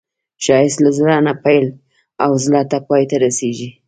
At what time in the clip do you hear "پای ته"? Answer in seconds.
2.87-3.15